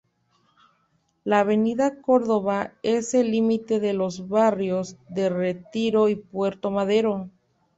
La 1.23 1.41
avenida 1.41 2.01
Córdoba 2.01 2.73
es 2.81 3.13
el 3.13 3.29
límite 3.29 3.79
de 3.79 3.93
los 3.93 4.27
barrios 4.29 4.97
de 5.09 5.29
Retiro 5.29 6.09
y 6.09 6.15
Puerto 6.15 6.71
Madero. 6.71 7.29